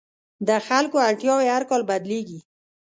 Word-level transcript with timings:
د 0.47 0.49
خلکو 0.67 0.97
اړتیاوې 1.07 1.47
هر 1.55 1.63
کال 1.69 1.81
بدلېږي. 1.89 2.39